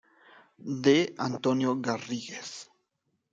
[0.83, 1.13] D.
[1.25, 2.51] Antonio Garrigues.